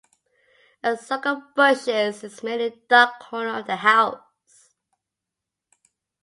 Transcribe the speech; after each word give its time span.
A 0.81 0.97
circle 0.97 1.33
of 1.33 1.53
bushes 1.55 2.23
is 2.23 2.41
made 2.41 2.59
in 2.59 2.73
a 2.73 2.75
dark 2.89 3.19
corner 3.19 3.59
of 3.59 3.67
the 3.67 3.75
house. 3.75 4.71